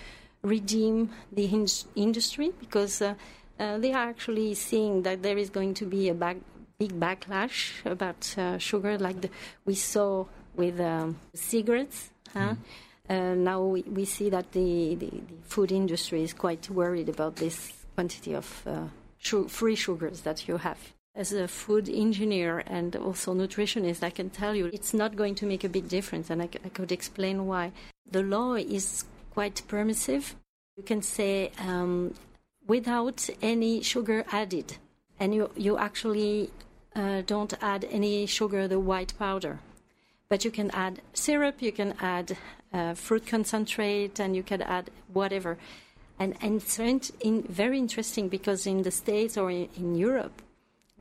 redeem 0.43 1.11
the 1.33 1.47
in- 1.47 1.67
industry 1.97 2.53
because 2.61 3.01
uh, 3.01 3.15
uh, 3.59 3.79
they 3.79 3.93
are 3.93 4.09
actually 4.09 4.55
seeing 4.55 5.03
that 5.03 5.23
there 5.23 5.39
is 5.39 5.51
going 5.51 5.75
to 5.75 5.87
be 5.87 6.09
a 6.09 6.15
back, 6.15 6.37
big 6.79 6.99
backlash 6.99 7.85
about 7.85 8.35
uh, 8.37 8.59
sugar, 8.59 8.99
like 8.99 9.21
the, 9.21 9.31
we 9.65 9.75
saw 9.75 10.27
with 10.57 10.81
um, 10.81 11.17
cigarettes. 11.35 12.11
Huh? 12.33 12.55
Uh, 13.09 13.35
now 13.35 13.63
we, 13.63 13.83
we 13.83 14.05
see 14.05 14.31
that 14.31 14.53
the, 14.53 14.95
the, 14.95 15.11
the 15.11 15.23
food 15.43 15.71
industry 15.71 16.23
is 16.23 16.33
quite 16.33 16.71
worried 16.71 17.09
about 17.09 17.37
this 17.37 17.73
quantity 17.95 18.35
of 18.35 18.63
uh, 18.67 18.85
su- 19.19 19.49
free 19.49 19.77
sugars 19.77 20.23
that 20.23 20.49
you 20.49 20.57
have. 20.57 20.79
As 21.15 21.33
a 21.33 21.47
food 21.47 21.89
engineer 21.89 22.65
and 22.67 22.97
also 22.97 23.35
nutritionist, 23.35 24.03
I 24.03 24.11
can 24.11 24.31
tell 24.31 24.55
you 24.57 24.67
it's 24.73 24.95
not 24.95 25.17
going 25.17 25.35
to 25.37 25.47
make 25.47 25.63
a 25.63 25.69
big 25.69 25.89
difference, 25.89 26.31
and 26.31 26.43
I, 26.43 26.47
c- 26.47 26.59
I 26.65 26.71
could 26.71 26.91
explain 26.91 27.47
why. 27.47 27.73
The 28.11 28.23
law 28.23 28.55
is 28.55 29.05
quite 29.31 29.63
permissive. 29.69 30.35
You 30.77 30.83
can 30.83 31.03
say 31.03 31.53
um, 31.59 32.15
without 32.67 33.29
any 33.43 33.83
sugar 33.83 34.25
added, 34.33 34.79
and 35.21 35.35
you, 35.35 35.51
you 35.57 35.79
actually 35.79 36.51
uh, 36.97 37.23
don't 37.27 37.53
add 37.63 37.87
any 37.91 38.27
sugar, 38.27 38.67
the 38.67 38.81
white 38.81 39.13
powder. 39.19 39.61
But 40.29 40.45
you 40.45 40.51
can 40.51 40.71
add 40.71 41.03
syrup, 41.13 41.61
you 41.61 41.73
can 41.73 41.95
add 42.01 42.37
uh, 42.73 42.95
fruit 42.95 43.27
concentrate, 43.27 44.19
and 44.19 44.35
you 44.35 44.43
can 44.43 44.63
add 44.63 44.91
whatever. 45.13 45.59
And, 46.19 46.35
and 46.41 46.57
it's 46.57 46.77
very, 46.77 47.01
in, 47.21 47.43
very 47.43 47.79
interesting 47.79 48.29
because 48.29 48.67
in 48.67 48.83
the 48.83 48.91
States 48.91 49.37
or 49.37 49.51
in, 49.51 49.69
in 49.77 49.95
Europe, 49.95 50.43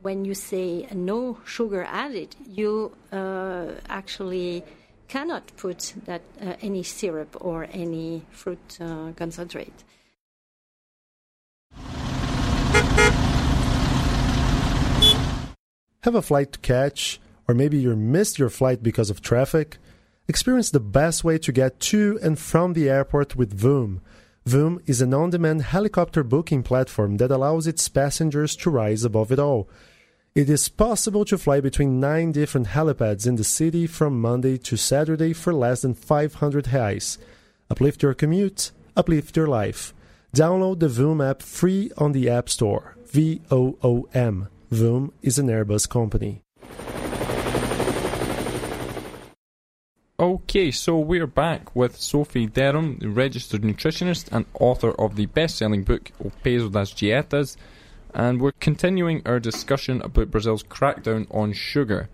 when 0.02 0.24
you 0.24 0.34
say 0.34 0.86
no 0.92 1.38
sugar 1.46 1.84
added, 1.88 2.36
you 2.46 2.94
uh, 3.12 3.68
actually 3.88 4.62
cannot 5.08 5.50
put 5.56 5.94
that 6.04 6.22
uh, 6.40 6.54
any 6.60 6.82
syrup 6.82 7.36
or 7.40 7.68
any 7.72 8.22
fruit 8.30 8.78
uh, 8.80 9.12
concentrate. 9.16 9.84
Have 16.02 16.14
a 16.14 16.22
flight 16.22 16.52
to 16.52 16.58
catch, 16.58 17.18
or 17.46 17.54
maybe 17.54 17.78
you 17.78 17.94
missed 17.96 18.38
your 18.38 18.50
flight 18.50 18.82
because 18.82 19.10
of 19.10 19.20
traffic? 19.20 19.78
Experience 20.26 20.70
the 20.70 20.80
best 20.80 21.24
way 21.24 21.38
to 21.38 21.52
get 21.52 21.80
to 21.80 22.18
and 22.22 22.38
from 22.38 22.72
the 22.72 22.88
airport 22.88 23.36
with 23.36 23.58
Voom. 23.58 24.00
Voom 24.46 24.80
is 24.86 25.00
an 25.00 25.14
on 25.14 25.30
demand 25.30 25.62
helicopter 25.62 26.22
booking 26.22 26.62
platform 26.62 27.16
that 27.18 27.30
allows 27.30 27.66
its 27.66 27.88
passengers 27.88 28.56
to 28.56 28.70
rise 28.70 29.04
above 29.04 29.32
it 29.32 29.38
all. 29.38 29.68
It 30.34 30.50
is 30.50 30.68
possible 30.68 31.24
to 31.26 31.38
fly 31.38 31.60
between 31.60 32.00
nine 32.00 32.32
different 32.32 32.68
helipads 32.68 33.26
in 33.26 33.36
the 33.36 33.44
city 33.44 33.86
from 33.86 34.20
Monday 34.20 34.58
to 34.58 34.76
Saturday 34.76 35.32
for 35.32 35.54
less 35.54 35.82
than 35.82 35.94
500 35.94 36.64
reais. 36.64 37.18
Uplift 37.70 38.02
your 38.02 38.14
commute, 38.14 38.72
uplift 38.96 39.36
your 39.36 39.46
life. 39.46 39.94
Download 40.34 40.80
the 40.80 40.88
Voom 40.88 41.24
app 41.24 41.40
free 41.40 41.90
on 41.96 42.12
the 42.12 42.28
App 42.28 42.48
Store. 42.48 42.96
V 43.06 43.40
O 43.50 43.78
O 43.82 44.08
M. 44.12 44.48
Voom 44.72 45.12
is 45.22 45.38
an 45.38 45.46
Airbus 45.46 45.88
company. 45.88 46.43
Okay, 50.20 50.70
so 50.70 50.96
we're 50.96 51.26
back 51.26 51.74
with 51.74 52.00
Sophie 52.00 52.46
Deram, 52.46 52.98
registered 53.02 53.62
nutritionist 53.62 54.28
and 54.30 54.46
author 54.60 54.92
of 54.92 55.16
the 55.16 55.26
best 55.26 55.56
selling 55.56 55.82
book 55.82 56.12
O 56.24 56.30
Peso 56.44 56.68
das 56.68 56.92
Dietas, 56.92 57.56
and 58.14 58.40
we're 58.40 58.52
continuing 58.52 59.22
our 59.26 59.40
discussion 59.40 60.00
about 60.02 60.30
Brazil's 60.30 60.62
crackdown 60.62 61.26
on 61.34 61.52
sugar. 61.52 62.08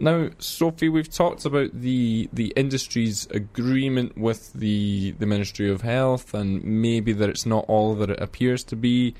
Now, 0.00 0.30
Sophie, 0.38 0.88
we've 0.88 1.10
talked 1.10 1.44
about 1.44 1.78
the 1.78 2.30
the 2.32 2.54
industry's 2.56 3.26
agreement 3.26 4.16
with 4.16 4.54
the 4.54 5.10
the 5.18 5.26
Ministry 5.26 5.70
of 5.70 5.82
Health, 5.82 6.32
and 6.32 6.64
maybe 6.64 7.12
that 7.12 7.28
it's 7.28 7.44
not 7.44 7.66
all 7.68 7.94
that 7.96 8.08
it 8.08 8.22
appears 8.22 8.64
to 8.64 8.74
be. 8.74 9.14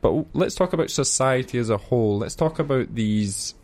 But 0.00 0.24
let's 0.32 0.54
talk 0.54 0.72
about 0.72 0.90
society 0.90 1.58
as 1.58 1.68
a 1.68 1.76
whole. 1.76 2.16
Let's 2.16 2.34
talk 2.34 2.58
about 2.58 2.94
these 2.94 3.54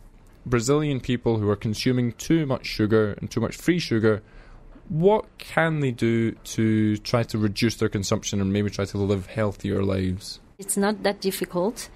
Brazilian 0.45 0.99
people 0.99 1.37
who 1.37 1.49
are 1.49 1.55
consuming 1.55 2.13
too 2.13 2.45
much 2.45 2.65
sugar 2.65 3.13
and 3.19 3.29
too 3.29 3.39
much 3.39 3.55
free 3.55 3.79
sugar. 3.79 4.21
What 4.89 5.25
can 5.39 5.79
they 5.79 5.91
do 5.91 6.31
to 6.55 6.97
try 6.97 7.23
to 7.23 7.37
reduce 7.37 7.75
their 7.77 7.89
consumption 7.89 8.39
and 8.39 8.53
maybe 8.53 8.69
try 8.69 8.85
to 8.85 8.97
live 8.97 9.25
healthier 9.25 9.83
lives? 9.83 10.39
It's 10.59 10.77
not 10.77 11.03
that 11.03 11.21
difficult. 11.21 11.89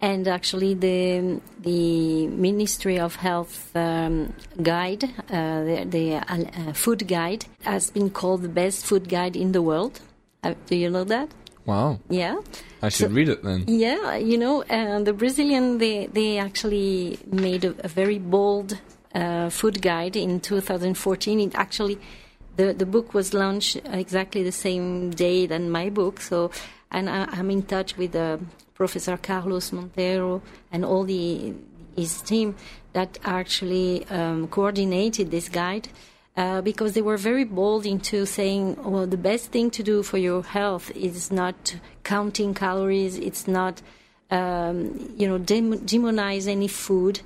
And 0.00 0.28
actually, 0.28 0.74
the 0.74 1.40
the 1.58 2.26
Ministry 2.26 2.98
of 2.98 3.16
Health 3.16 3.74
um, 3.74 4.34
guide, 4.62 5.04
uh, 5.04 5.64
the, 5.64 5.86
the 5.88 6.14
uh, 6.16 6.72
food 6.74 7.08
guide, 7.08 7.46
has 7.62 7.90
been 7.90 8.10
called 8.10 8.42
the 8.42 8.48
best 8.50 8.84
food 8.84 9.08
guide 9.08 9.36
in 9.36 9.52
the 9.52 9.62
world. 9.62 10.00
Uh, 10.44 10.54
do 10.66 10.76
you 10.76 10.90
know 10.90 11.04
that? 11.04 11.30
Wow, 11.66 11.98
Yeah. 12.08 12.36
I 12.82 12.88
should 12.90 13.10
So- 13.10 13.14
read 13.14 13.28
it 13.28 13.42
then. 13.42 13.64
Yeah, 13.66 14.16
you 14.16 14.38
know, 14.38 14.62
uh, 14.62 15.00
the 15.02 15.12
Brazilian 15.12 15.78
they 15.78 16.06
they 16.06 16.38
actually 16.38 17.18
made 17.30 17.64
a, 17.64 17.74
a 17.84 17.88
very 17.88 18.18
bold 18.18 18.78
uh, 19.14 19.48
food 19.50 19.82
guide 19.82 20.14
in 20.16 20.40
2014. 20.40 21.40
It 21.40 21.54
actually 21.54 21.98
the 22.56 22.72
the 22.72 22.86
book 22.86 23.12
was 23.14 23.32
launched 23.34 23.76
exactly 24.02 24.42
the 24.44 24.52
same 24.52 25.10
day 25.10 25.46
than 25.46 25.70
my 25.70 25.90
book. 25.90 26.20
So, 26.20 26.50
and 26.90 27.08
I, 27.08 27.26
I'm 27.38 27.50
in 27.50 27.62
touch 27.62 27.96
with 27.98 28.14
uh, 28.14 28.36
Professor 28.74 29.16
Carlos 29.16 29.70
Monteiro 29.72 30.40
and 30.70 30.84
all 30.84 31.04
the 31.04 31.52
his 31.96 32.20
team 32.22 32.54
that 32.92 33.18
actually 33.24 34.04
um, 34.10 34.46
coordinated 34.48 35.30
this 35.30 35.48
guide. 35.48 35.88
Uh, 36.36 36.60
because 36.60 36.92
they 36.92 37.00
were 37.00 37.16
very 37.16 37.44
bold 37.44 37.86
into 37.86 38.26
saying, 38.26 38.76
well, 38.84 39.06
the 39.06 39.16
best 39.16 39.50
thing 39.52 39.70
to 39.70 39.82
do 39.82 40.02
for 40.02 40.18
your 40.18 40.42
health 40.42 40.90
is 40.94 41.30
not 41.32 41.76
counting 42.04 42.52
calories, 42.52 43.16
it's 43.16 43.48
not, 43.48 43.80
um, 44.30 45.14
you 45.16 45.26
know, 45.26 45.38
dem- 45.38 45.78
demonize 45.86 46.46
any 46.46 46.68
food, 46.68 47.20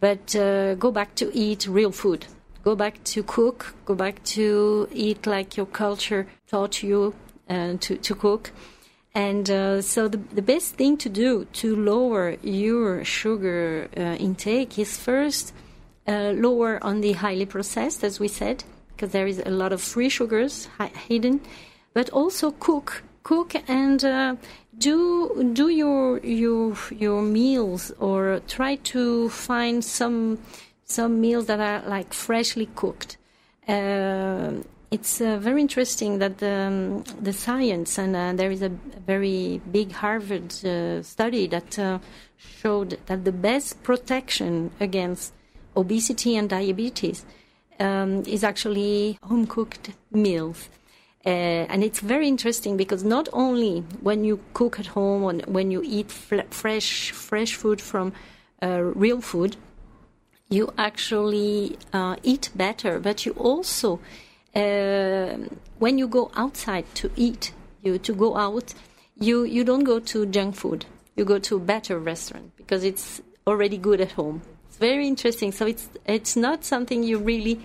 but 0.00 0.34
uh, 0.34 0.74
go 0.74 0.90
back 0.90 1.14
to 1.14 1.30
eat 1.32 1.68
real 1.68 1.92
food. 1.92 2.26
Go 2.64 2.74
back 2.74 3.04
to 3.04 3.22
cook, 3.22 3.76
go 3.84 3.94
back 3.94 4.24
to 4.24 4.88
eat 4.92 5.28
like 5.28 5.56
your 5.56 5.66
culture 5.66 6.26
taught 6.48 6.82
you 6.82 7.14
uh, 7.48 7.74
to, 7.78 7.96
to 7.96 8.14
cook. 8.16 8.50
And 9.14 9.48
uh, 9.48 9.80
so 9.80 10.08
the, 10.08 10.18
the 10.34 10.42
best 10.42 10.74
thing 10.74 10.96
to 10.98 11.08
do 11.08 11.46
to 11.60 11.76
lower 11.76 12.36
your 12.42 13.04
sugar 13.04 13.88
uh, 13.96 14.16
intake 14.16 14.76
is 14.76 14.96
first 14.96 15.54
lower 16.08 16.82
on 16.82 17.00
the 17.00 17.12
highly 17.12 17.46
processed, 17.46 18.04
as 18.04 18.20
we 18.20 18.28
said, 18.28 18.64
because 18.94 19.12
there 19.12 19.26
is 19.26 19.42
a 19.44 19.50
lot 19.50 19.72
of 19.72 19.80
free 19.80 20.08
sugars 20.08 20.68
hidden, 21.08 21.40
but 21.94 22.10
also 22.10 22.50
cook, 22.52 23.02
cook 23.22 23.54
and 23.68 24.04
uh, 24.04 24.36
do 24.78 25.50
do 25.52 25.68
your 25.68 26.18
your 26.18 26.76
your 26.90 27.22
meals 27.22 27.92
or 27.98 28.40
try 28.46 28.76
to 28.76 29.28
find 29.30 29.84
some 29.84 30.38
some 30.84 31.20
meals 31.20 31.46
that 31.46 31.60
are 31.60 31.88
like 31.88 32.12
freshly 32.12 32.68
cooked. 32.74 33.16
Uh, 33.68 34.52
it's 34.90 35.20
uh, 35.20 35.36
very 35.38 35.60
interesting 35.60 36.18
that 36.20 36.38
the, 36.38 36.52
um, 36.52 37.04
the 37.20 37.32
science, 37.32 37.98
and 37.98 38.14
uh, 38.14 38.32
there 38.34 38.52
is 38.52 38.62
a 38.62 38.68
very 38.68 39.60
big 39.72 39.90
Harvard 39.90 40.64
uh, 40.64 41.02
study 41.02 41.48
that 41.48 41.76
uh, 41.78 41.98
showed 42.36 42.96
that 43.06 43.24
the 43.24 43.32
best 43.32 43.82
protection 43.82 44.70
against 44.78 45.32
obesity 45.76 46.36
and 46.36 46.48
diabetes 46.48 47.24
um, 47.78 48.22
is 48.26 48.42
actually 48.44 49.18
home 49.22 49.46
cooked 49.46 49.90
meals. 50.10 50.68
Uh, 51.24 51.66
and 51.68 51.82
it's 51.82 52.00
very 52.00 52.28
interesting 52.28 52.76
because 52.76 53.02
not 53.02 53.28
only 53.32 53.80
when 54.00 54.24
you 54.24 54.38
cook 54.54 54.78
at 54.78 54.86
home, 54.86 55.24
and 55.24 55.44
when 55.46 55.72
you 55.72 55.82
eat 55.84 56.10
fresh 56.10 57.10
fresh 57.10 57.54
food 57.54 57.80
from 57.80 58.12
uh, 58.62 58.80
real 58.80 59.20
food, 59.20 59.56
you 60.48 60.72
actually 60.78 61.76
uh, 61.92 62.14
eat 62.22 62.50
better, 62.54 63.00
but 63.00 63.26
you 63.26 63.32
also, 63.32 63.98
uh, 64.54 65.36
when 65.80 65.98
you 65.98 66.06
go 66.06 66.30
outside 66.36 66.84
to 66.94 67.10
eat, 67.16 67.52
you 67.82 67.98
to 67.98 68.14
go 68.14 68.36
out, 68.36 68.72
you 69.18 69.42
you 69.42 69.64
don't 69.64 69.84
go 69.84 69.98
to 69.98 70.26
junk 70.26 70.54
food. 70.54 70.86
You 71.16 71.24
go 71.24 71.40
to 71.40 71.56
a 71.56 71.60
better 71.60 71.98
restaurant 71.98 72.56
because 72.56 72.84
it's 72.84 73.20
already 73.46 73.78
good 73.78 74.00
at 74.00 74.12
home. 74.12 74.42
Very 74.78 75.08
interesting. 75.08 75.52
So 75.52 75.66
it's 75.66 75.88
it's 76.04 76.36
not 76.36 76.64
something 76.64 77.02
you 77.02 77.18
really 77.18 77.60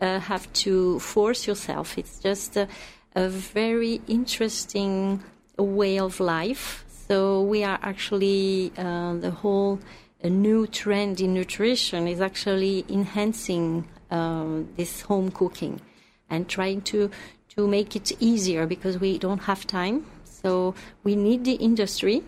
uh, 0.00 0.18
have 0.20 0.52
to 0.64 0.98
force 0.98 1.46
yourself. 1.46 1.96
It's 1.96 2.18
just 2.18 2.56
a, 2.56 2.68
a 3.14 3.28
very 3.28 4.00
interesting 4.08 5.22
way 5.56 5.98
of 5.98 6.18
life. 6.18 6.84
So 7.08 7.42
we 7.42 7.62
are 7.62 7.78
actually 7.82 8.72
uh, 8.76 9.14
the 9.14 9.30
whole 9.30 9.78
a 10.22 10.30
new 10.30 10.66
trend 10.66 11.20
in 11.20 11.34
nutrition 11.34 12.08
is 12.08 12.20
actually 12.20 12.84
enhancing 12.88 13.86
um, 14.10 14.68
this 14.76 15.02
home 15.02 15.30
cooking 15.30 15.80
and 16.28 16.48
trying 16.48 16.80
to 16.82 17.10
to 17.54 17.66
make 17.68 17.94
it 17.94 18.10
easier 18.20 18.66
because 18.66 18.98
we 18.98 19.18
don't 19.18 19.42
have 19.42 19.66
time. 19.66 20.04
So 20.24 20.74
we 21.04 21.14
need 21.14 21.44
the 21.44 21.54
industry 21.54 22.22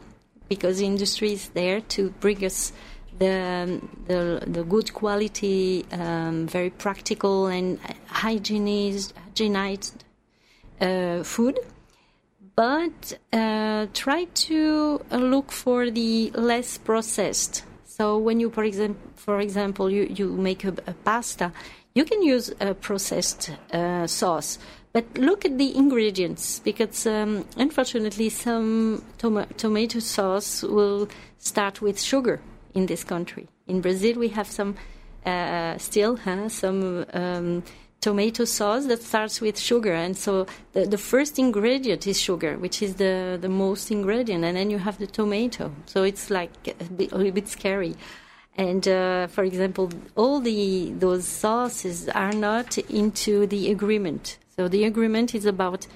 because 0.49 0.79
the 0.79 0.87
industry 0.87 1.33
is 1.33 1.49
there 1.51 1.81
to 1.81 2.11
bring 2.21 2.45
us 2.45 2.73
the 3.19 3.81
the, 4.07 4.43
the 4.47 4.65
good 4.65 4.93
quality, 4.95 5.85
um, 5.93 6.47
very 6.47 6.71
practical 6.71 7.47
and 7.47 7.79
hygienized, 8.09 9.13
hygienized 9.35 9.95
uh, 10.81 11.23
food. 11.23 11.59
but 12.59 13.17
uh, 13.33 13.87
try 13.95 14.25
to 14.35 15.01
uh, 15.13 15.17
look 15.17 15.53
for 15.53 15.91
the 15.91 16.33
less 16.35 16.77
processed. 16.77 17.63
So 17.85 18.19
when 18.19 18.41
you, 18.41 18.51
for 18.51 18.65
example, 18.65 19.01
for 19.15 19.41
example, 19.41 19.89
you, 19.89 20.05
you 20.11 20.27
make 20.33 20.65
a, 20.65 20.75
a 20.89 20.95
pasta, 21.05 21.53
you 21.95 22.05
can 22.05 22.21
use 22.21 22.53
a 22.59 22.75
processed 22.75 23.53
uh, 23.73 24.09
sauce, 24.09 24.59
but 24.93 25.05
look 25.17 25.45
at 25.45 25.57
the 25.57 25.77
ingredients 25.77 26.59
because 26.59 27.07
um, 27.07 27.45
unfortunately 27.57 28.29
some 28.29 29.05
tom- 29.19 29.47
tomato 29.57 30.01
sauce 30.01 30.65
will 30.65 31.09
start 31.39 31.81
with 31.81 32.01
sugar 32.01 32.41
in 32.75 32.87
this 32.87 33.05
country. 33.05 33.49
In 33.67 33.81
Brazil, 33.81 34.19
we 34.19 34.29
have 34.29 34.47
some 34.47 34.77
uh, 35.25 35.77
still 35.79 36.17
huh, 36.17 36.49
some 36.49 37.05
um, 37.13 37.63
tomato 38.01 38.45
sauce 38.45 38.87
that 38.87 39.03
starts 39.03 39.41
with 39.41 39.59
sugar, 39.59 39.93
and 39.93 40.17
so 40.17 40.47
the, 40.73 40.87
the 40.87 40.99
first 40.99 41.39
ingredient 41.39 42.07
is 42.07 42.21
sugar, 42.21 42.57
which 42.57 42.83
is 42.83 42.95
the 42.95 43.39
the 43.41 43.49
most 43.49 43.91
ingredient, 43.91 44.45
and 44.45 44.57
then 44.57 44.71
you 44.71 44.79
have 44.79 44.99
the 44.99 45.07
tomato. 45.07 45.73
So 45.87 46.03
it's 46.05 46.31
like 46.31 46.51
a, 46.67 46.85
bit, 46.85 47.13
a 47.13 47.17
little 47.17 47.33
bit 47.33 47.49
scary. 47.49 47.97
And 48.57 48.87
uh, 48.89 49.29
for 49.29 49.45
example, 49.45 49.91
all 50.17 50.41
the 50.41 50.93
those 50.99 51.27
sauces 51.27 52.09
are 52.09 52.33
not 52.33 52.79
into 52.79 53.47
the 53.47 53.71
agreement. 53.71 54.39
So 54.57 54.69
the 54.69 54.85
agreement 54.85 55.35
is 55.35 55.47
about 55.47 55.87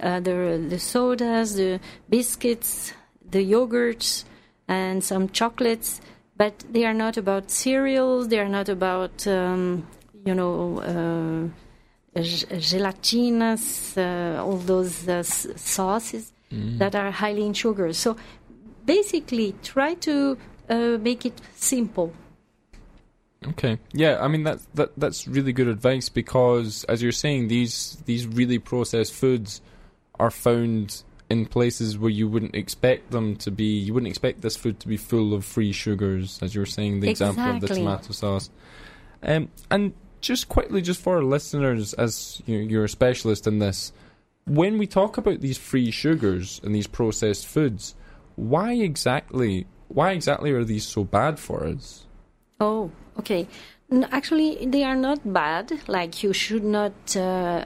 uh, 0.00 0.20
the 0.20 0.64
the 0.68 0.78
sodas, 0.78 1.54
the 1.54 1.80
biscuits, 2.08 2.92
the 3.30 3.42
yogurts, 3.44 4.24
and 4.68 5.02
some 5.02 5.28
chocolates. 5.30 6.00
But 6.42 6.64
they 6.74 6.84
are 6.90 6.98
not 7.04 7.16
about 7.16 7.52
cereals. 7.52 8.26
They 8.26 8.40
are 8.40 8.48
not 8.58 8.68
about 8.68 9.24
um, 9.28 9.86
you 10.24 10.34
know, 10.34 10.80
uh, 10.80 12.20
gelatinas, 12.20 13.96
uh, 13.96 14.42
all 14.42 14.56
those 14.56 15.08
uh, 15.08 15.22
sauces 15.22 16.32
mm. 16.50 16.78
that 16.78 16.96
are 16.96 17.12
highly 17.12 17.46
in 17.46 17.52
sugar. 17.52 17.92
So 17.92 18.16
basically, 18.84 19.54
try 19.62 19.94
to 20.08 20.36
uh, 20.68 20.98
make 21.08 21.24
it 21.24 21.40
simple. 21.54 22.12
Okay. 23.46 23.78
Yeah, 23.92 24.18
I 24.20 24.26
mean 24.26 24.42
that's 24.42 24.66
that 24.74 24.90
that's 24.96 25.28
really 25.28 25.52
good 25.52 25.68
advice 25.68 26.08
because 26.08 26.82
as 26.88 27.04
you're 27.04 27.12
saying 27.24 27.48
these 27.54 28.02
these 28.06 28.26
really 28.26 28.58
processed 28.58 29.12
foods 29.12 29.60
are 30.18 30.32
found 30.32 31.04
in 31.32 31.46
places 31.46 31.96
where 31.96 32.10
you 32.10 32.28
wouldn't 32.28 32.54
expect 32.54 33.10
them 33.10 33.34
to 33.36 33.50
be 33.50 33.64
you 33.64 33.94
wouldn't 33.94 34.10
expect 34.10 34.42
this 34.42 34.54
food 34.54 34.78
to 34.78 34.86
be 34.86 34.98
full 34.98 35.32
of 35.32 35.46
free 35.46 35.72
sugars 35.72 36.38
as 36.42 36.54
you 36.54 36.60
were 36.60 36.66
saying 36.66 37.00
the 37.00 37.08
exactly. 37.08 37.42
example 37.42 37.56
of 37.56 37.60
the 37.62 37.74
tomato 37.74 38.12
sauce. 38.12 38.50
Um, 39.22 39.48
and 39.70 39.94
just 40.20 40.50
quickly, 40.50 40.82
just 40.82 41.00
for 41.00 41.16
our 41.16 41.24
listeners, 41.24 41.94
as 41.94 42.42
you 42.44 42.58
you're 42.58 42.84
a 42.84 42.88
specialist 42.88 43.46
in 43.46 43.60
this, 43.60 43.94
when 44.44 44.76
we 44.76 44.86
talk 44.86 45.16
about 45.16 45.40
these 45.40 45.56
free 45.56 45.90
sugars 45.90 46.60
and 46.62 46.74
these 46.74 46.86
processed 46.86 47.46
foods, 47.46 47.94
why 48.36 48.74
exactly 48.74 49.66
why 49.88 50.12
exactly 50.12 50.50
are 50.52 50.64
these 50.64 50.84
so 50.84 51.02
bad 51.02 51.38
for 51.38 51.66
us? 51.66 52.04
Oh, 52.60 52.90
okay. 53.18 53.48
No, 53.88 54.06
actually, 54.12 54.66
they 54.66 54.84
are 54.84 54.96
not 54.96 55.32
bad. 55.32 55.80
Like 55.88 56.22
you 56.22 56.34
should 56.34 56.64
not 56.64 57.16
uh, 57.16 57.64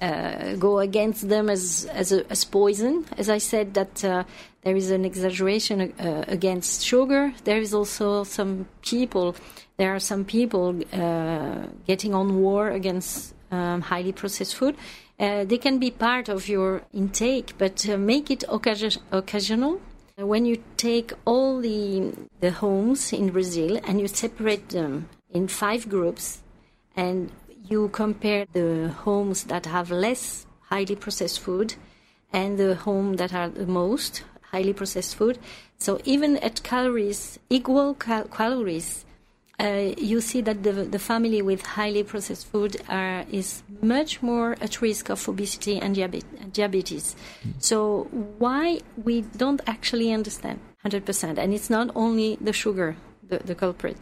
uh, 0.00 0.54
go 0.56 0.78
against 0.78 1.28
them 1.28 1.50
as 1.50 1.86
as, 1.92 2.12
a, 2.12 2.28
as 2.30 2.44
poison. 2.44 3.04
As 3.16 3.28
I 3.28 3.38
said, 3.38 3.74
that 3.74 4.04
uh, 4.04 4.24
there 4.62 4.76
is 4.76 4.90
an 4.90 5.04
exaggeration 5.04 5.80
uh, 5.80 6.24
against 6.28 6.84
sugar. 6.84 7.32
There 7.44 7.58
is 7.58 7.74
also 7.74 8.24
some 8.24 8.66
people 8.82 9.34
there 9.80 9.94
are 9.94 9.98
some 9.98 10.26
people 10.26 10.78
uh, 10.92 11.66
getting 11.86 12.14
on 12.14 12.42
war 12.42 12.68
against 12.68 13.34
um, 13.50 13.80
highly 13.80 14.12
processed 14.12 14.54
food. 14.54 14.76
Uh, 15.18 15.44
they 15.44 15.56
can 15.56 15.78
be 15.78 15.90
part 15.90 16.28
of 16.28 16.48
your 16.48 16.82
intake, 16.92 17.54
but 17.56 17.88
uh, 17.88 17.96
make 17.96 18.30
it 18.30 18.44
occasion- 18.48 19.00
occasional. 19.10 19.80
When 20.16 20.44
you 20.44 20.62
take 20.76 21.14
all 21.24 21.60
the 21.62 22.12
the 22.40 22.50
homes 22.50 23.10
in 23.14 23.30
Brazil 23.30 23.80
and 23.86 23.98
you 24.02 24.08
separate 24.08 24.68
them 24.68 25.08
in 25.30 25.48
five 25.48 25.88
groups, 25.88 26.42
and 26.94 27.30
you 27.70 27.88
compare 27.88 28.46
the 28.52 28.88
homes 29.04 29.44
that 29.44 29.66
have 29.66 29.90
less 29.90 30.46
highly 30.68 30.96
processed 30.96 31.40
food 31.40 31.74
and 32.32 32.58
the 32.58 32.74
home 32.74 33.14
that 33.14 33.32
are 33.32 33.48
the 33.48 33.66
most 33.66 34.22
highly 34.50 34.72
processed 34.72 35.14
food. 35.16 35.38
So 35.78 36.00
even 36.04 36.36
at 36.38 36.62
calories, 36.62 37.38
equal 37.48 37.94
cal- 37.94 38.24
calories, 38.24 39.04
uh, 39.60 39.92
you 39.96 40.20
see 40.20 40.40
that 40.40 40.62
the, 40.62 40.72
the 40.72 40.98
family 40.98 41.42
with 41.42 41.62
highly 41.62 42.02
processed 42.02 42.46
food 42.46 42.76
are, 42.88 43.24
is 43.30 43.62
much 43.82 44.22
more 44.22 44.56
at 44.60 44.80
risk 44.80 45.10
of 45.10 45.28
obesity 45.28 45.78
and 45.78 45.94
diabetes. 45.94 47.14
Mm. 47.44 47.52
So 47.58 48.08
why 48.38 48.80
we 48.96 49.22
don't 49.36 49.60
actually 49.66 50.12
understand 50.12 50.60
100%. 50.84 51.38
And 51.38 51.52
it's 51.52 51.70
not 51.70 51.90
only 51.94 52.38
the 52.40 52.52
sugar, 52.52 52.96
the, 53.28 53.38
the 53.38 53.54
culprit, 53.54 53.98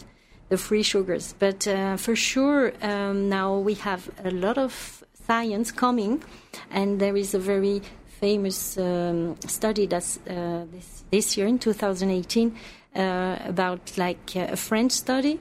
the 0.49 0.57
free 0.57 0.83
sugars, 0.83 1.35
but 1.39 1.67
uh, 1.67 1.97
for 1.97 2.17
sure 2.17 2.73
um, 2.83 3.29
now 3.29 3.59
we 3.59 3.75
have 3.75 4.11
a 4.25 4.31
lot 4.31 4.59
of 4.59 5.05
science 5.27 5.71
coming, 5.71 6.23
and 6.71 7.01
there 7.01 7.17
is 7.17 7.35
a 7.35 7.39
very 7.39 7.83
famous 8.21 8.77
um, 8.79 9.37
study 9.47 9.87
that's 9.87 10.19
uh, 10.29 10.65
this, 10.73 11.05
this 11.11 11.37
year 11.37 11.47
in 11.47 11.59
2018 11.59 12.57
uh, 12.97 13.39
about 13.45 13.97
like 13.97 14.35
a 14.37 14.57
French 14.57 14.93
study 14.93 15.39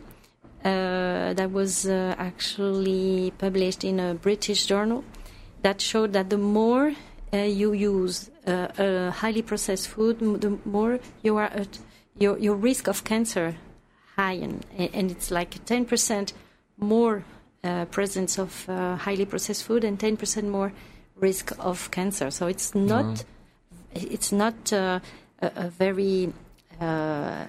uh, 0.63 1.33
that 1.33 1.51
was 1.51 1.87
uh, 1.87 2.13
actually 2.17 3.31
published 3.37 3.83
in 3.83 3.99
a 3.99 4.13
British 4.13 4.65
journal 4.65 5.03
that 5.61 5.81
showed 5.81 6.13
that 6.13 6.29
the 6.29 6.37
more 6.37 6.93
uh, 7.33 7.37
you 7.37 7.73
use 7.73 8.29
highly 8.45 9.41
processed 9.41 9.87
food, 9.87 10.19
the 10.19 10.57
more 10.65 10.99
you 11.23 11.35
are 11.37 11.51
at 11.53 11.79
your 12.19 12.37
your 12.39 12.55
risk 12.55 12.87
of 12.87 13.03
cancer 13.03 13.55
high, 14.17 14.33
and, 14.33 14.65
and 14.77 15.11
it's 15.11 15.31
like 15.31 15.63
10% 15.65 16.33
more 16.77 17.23
uh, 17.63 17.85
presence 17.85 18.37
of 18.37 18.69
uh, 18.69 18.95
highly 18.95 19.25
processed 19.25 19.63
food 19.63 19.83
and 19.83 19.99
10% 19.99 20.47
more 20.47 20.71
risk 21.15 21.51
of 21.59 21.89
cancer. 21.91 22.31
So 22.31 22.47
it's 22.47 22.75
not 22.75 23.05
mm-hmm. 23.05 24.13
it's 24.13 24.31
not 24.31 24.71
a, 24.71 25.01
a, 25.41 25.69
very 25.69 26.31
uh, 26.79 27.45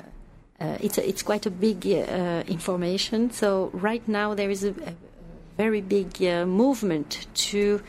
it's 0.58 0.98
a, 0.98 1.08
it's 1.08 1.22
quite 1.22 1.46
a 1.46 1.50
big 1.50 1.86
uh, 1.86 2.42
information. 2.48 3.30
So 3.30 3.70
right 3.72 4.06
now 4.08 4.34
there 4.34 4.50
is 4.50 4.64
a, 4.64 4.70
a 4.70 4.94
very 5.56 5.80
big 5.80 6.22
uh, 6.22 6.46
movement 6.46 7.26
to 7.34 7.82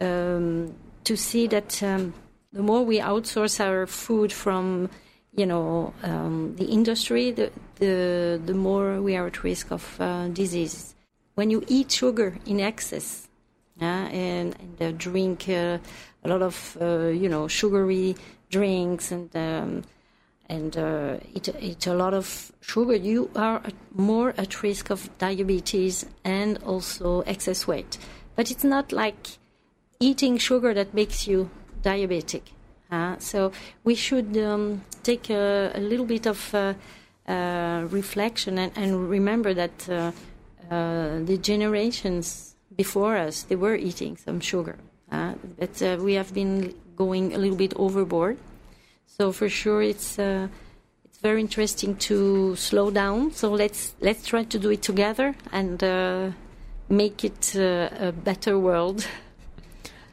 um, 0.00 0.74
to 1.04 1.16
see 1.16 1.46
that 1.46 1.82
um, 1.82 2.14
the 2.52 2.62
more 2.62 2.82
we 2.84 2.98
outsource 2.98 3.60
our 3.60 3.86
food 3.86 4.32
from 4.32 4.90
you 5.36 5.46
know 5.46 5.92
um, 6.02 6.54
the 6.56 6.66
industry, 6.66 7.30
the, 7.30 7.50
the 7.76 8.40
the 8.44 8.54
more 8.54 9.00
we 9.00 9.16
are 9.16 9.26
at 9.26 9.42
risk 9.42 9.70
of 9.70 10.00
uh, 10.00 10.28
disease. 10.28 10.94
When 11.34 11.50
you 11.50 11.64
eat 11.66 11.90
sugar 11.90 12.38
in 12.46 12.60
excess 12.60 13.28
uh, 13.80 13.84
and, 13.84 14.54
and 14.60 14.82
uh, 14.82 14.92
drink 14.96 15.48
a 15.48 15.80
lot 16.24 16.42
of 16.42 16.76
you 16.80 17.28
know 17.28 17.48
sugary 17.48 18.16
drinks 18.50 19.10
and 19.10 19.34
um, 19.34 19.82
and 20.48 20.76
uh, 20.76 21.16
eat, 21.32 21.48
eat 21.60 21.86
a 21.86 21.94
lot 21.94 22.14
of 22.14 22.52
sugar, 22.60 22.94
you 22.94 23.30
are 23.34 23.62
more 23.92 24.34
at 24.36 24.62
risk 24.62 24.90
of 24.90 25.08
diabetes 25.18 26.06
and 26.22 26.58
also 26.58 27.22
excess 27.22 27.66
weight. 27.66 27.98
But 28.36 28.50
it's 28.50 28.64
not 28.64 28.92
like 28.92 29.38
eating 30.00 30.38
sugar 30.38 30.74
that 30.74 30.92
makes 30.92 31.26
you 31.26 31.50
diabetic. 31.82 32.42
Uh, 32.90 33.16
so 33.18 33.50
we 33.82 33.94
should 33.94 34.36
um, 34.36 34.82
take 35.02 35.30
a, 35.30 35.72
a, 35.74 35.80
little 35.80 36.06
bit 36.06 36.26
of 36.26 36.54
uh, 36.54 36.74
uh 37.26 37.86
reflection 37.90 38.58
and, 38.58 38.70
and, 38.76 39.08
remember 39.08 39.54
that 39.54 39.88
uh, 39.88 40.12
uh, 40.70 41.18
the 41.24 41.38
generations 41.40 42.54
before 42.76 43.16
us 43.16 43.44
they 43.44 43.56
were 43.56 43.74
eating 43.74 44.16
some 44.16 44.38
sugar, 44.38 44.76
but 45.10 45.82
we 46.00 46.14
have 46.14 46.32
been 46.34 46.74
going 46.96 47.34
a 47.34 47.38
little 47.38 47.56
bit 47.56 47.72
overboard. 47.76 48.36
So 49.06 49.32
for 49.32 49.48
sure, 49.48 49.82
it's 49.82 50.18
uh, 50.18 50.48
it's 51.04 51.18
very 51.18 51.40
interesting 51.40 51.96
to 52.08 52.56
slow 52.56 52.90
down. 52.90 53.32
So 53.32 53.52
let's 53.52 53.94
let's 54.00 54.26
try 54.26 54.44
to 54.44 54.58
do 54.58 54.70
it 54.70 54.82
together 54.82 55.34
and 55.52 55.82
uh, 55.82 56.30
make 56.88 57.24
it 57.24 57.54
uh, 57.56 58.08
a 58.08 58.12
better 58.12 58.58
world. 58.58 59.06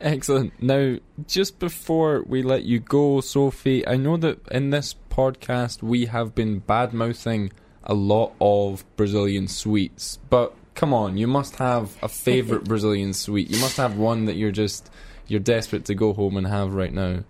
Excellent. 0.02 0.62
Now, 0.62 0.98
just 1.28 1.60
before 1.60 2.24
we 2.26 2.42
let 2.42 2.64
you 2.64 2.80
go, 2.80 3.22
Sophie, 3.22 3.88
I 3.88 3.98
know 3.98 4.18
that 4.18 4.48
in 4.50 4.72
this 4.72 4.96
podcast 5.10 5.84
we 5.84 6.06
have 6.08 6.34
been 6.34 6.60
bad 6.60 6.94
mouthing 6.94 7.52
a 7.84 7.94
lot 7.94 8.34
of 8.42 8.84
Brazilian 8.96 9.48
sweets, 9.48 10.18
but 10.30 10.56
come 10.74 10.94
on, 10.94 11.18
you 11.18 11.28
must 11.28 11.58
have 11.58 11.96
a 12.02 12.08
favorite 12.08 12.64
Brazilian 12.72 13.14
sweet. 13.14 13.50
You 13.50 13.60
must 13.60 13.78
have 13.78 13.98
one 13.98 14.26
that 14.26 14.36
you're 14.36 14.52
just 14.52 14.90
you're 15.28 15.40
desperate 15.40 15.86
to 15.86 15.96
go 15.96 16.14
home 16.14 16.36
and 16.36 16.48
have 16.48 16.74
right 16.74 16.94
now. 16.94 17.24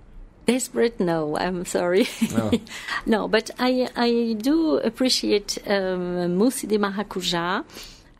Desperate? 0.45 0.99
No, 0.99 1.37
I'm 1.37 1.65
sorry. 1.65 2.07
No, 2.33 2.51
no 3.05 3.27
but 3.27 3.51
I 3.59 3.89
I 3.95 4.35
do 4.39 4.77
appreciate 4.77 5.57
um, 5.67 6.37
mousse 6.37 6.61
de 6.61 6.77
maracujá. 6.77 7.63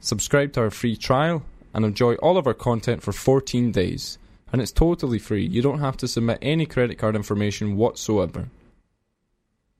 Subscribe 0.00 0.52
to 0.54 0.60
our 0.60 0.70
free 0.70 0.96
trial 0.96 1.42
and 1.72 1.84
enjoy 1.84 2.14
all 2.16 2.36
of 2.36 2.46
our 2.46 2.54
content 2.54 3.02
for 3.02 3.12
14 3.12 3.70
days 3.70 4.18
and 4.52 4.60
it's 4.60 4.72
totally 4.72 5.18
free. 5.18 5.46
You 5.46 5.62
don't 5.62 5.80
have 5.80 5.96
to 5.98 6.08
submit 6.08 6.38
any 6.42 6.66
credit 6.66 6.98
card 6.98 7.16
information 7.16 7.76
whatsoever. 7.76 8.48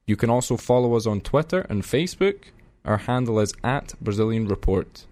You 0.06 0.16
can 0.16 0.30
also 0.30 0.56
follow 0.56 0.94
us 0.94 1.06
on 1.06 1.20
Twitter 1.20 1.66
and 1.68 1.82
Facebook. 1.82 2.44
Our 2.84 2.98
handle 2.98 3.40
is 3.40 3.52
at 3.62 3.94
Brazilian 4.00 4.46
Report. 4.46 5.06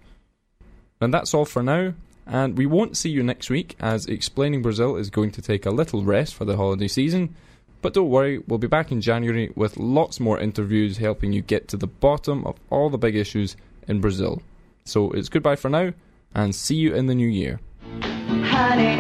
And 1.01 1.13
that's 1.13 1.35
all 1.35 1.45
for 1.45 1.63
now, 1.63 1.95
and 2.27 2.57
we 2.57 2.67
won't 2.67 2.97
see 2.97 3.11
you 3.11 3.23
next 3.23 3.51
week 3.51 3.77
as 3.79 4.07
Explaining 4.07 4.63
Brazil 4.63 4.97
is 4.97 5.11
going 5.11 5.31
to 5.33 5.43
take 5.43 5.65
a 5.65 5.71
little 5.71 6.03
rest 6.03 6.35
for 6.35 6.45
the 6.45 6.57
holiday 6.57 6.89
season. 6.89 7.35
But 7.81 7.95
don't 7.95 8.11
worry, 8.11 8.39
we'll 8.49 8.59
be 8.59 8.67
back 8.67 8.91
in 8.91 9.01
January 9.01 9.53
with 9.55 9.77
lots 9.77 10.19
more 10.19 10.41
interviews 10.41 10.97
helping 10.97 11.33
you 11.33 11.43
get 11.43 11.69
to 11.69 11.77
the 11.77 11.87
bottom 11.87 12.45
of 12.45 12.57
all 12.71 12.91
the 12.91 12.99
big 12.99 13.15
issues 13.15 13.57
in 13.87 14.01
Brazil. 14.01 14.43
So 14.89 15.11
it's 15.11 15.29
goodbye 15.29 15.57
for 15.57 15.69
now, 15.69 15.93
and 16.35 16.55
see 16.55 16.77
you 16.77 16.95
in 16.95 17.07
the 17.07 17.15
new 17.15 17.29
year. 17.29 17.61
Honey. 18.01 18.97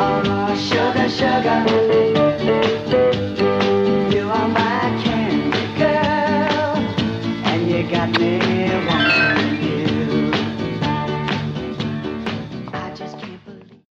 Oh, 0.00 0.56
sugar, 0.56 1.08
sugar. 1.10 2.07